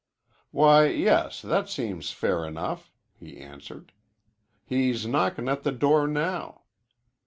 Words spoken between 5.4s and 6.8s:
at the door now.